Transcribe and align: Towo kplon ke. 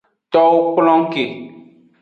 Towo 0.31 0.55
kplon 0.73 1.01
ke. 1.13 1.23